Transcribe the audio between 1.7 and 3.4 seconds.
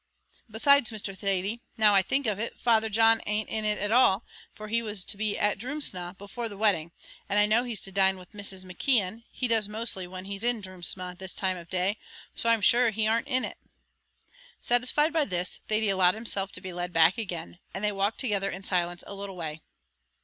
now I think of it, Father John